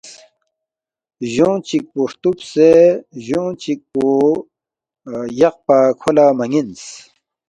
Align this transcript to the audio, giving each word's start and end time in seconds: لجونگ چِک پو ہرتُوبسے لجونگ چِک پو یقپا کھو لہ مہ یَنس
لجونگ 1.23 1.61
چِک 1.67 1.83
پو 1.91 2.01
ہرتُوبسے 2.07 2.71
لجونگ 3.21 3.55
چِک 3.61 3.79
پو 3.93 4.05
یقپا 5.39 5.79
کھو 5.99 6.09
لہ 6.15 6.25
مہ 6.37 6.45
یَنس 6.51 6.83